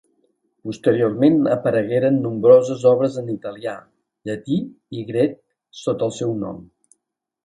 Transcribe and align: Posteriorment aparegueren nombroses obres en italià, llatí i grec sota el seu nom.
Posteriorment 0.67 1.35
aparegueren 1.55 2.15
nombroses 2.23 2.85
obres 2.91 3.17
en 3.21 3.29
italià, 3.33 3.73
llatí 4.31 4.57
i 5.01 5.05
grec 5.11 5.37
sota 5.83 6.09
el 6.09 6.15
seu 6.21 6.35
nom. 6.45 6.65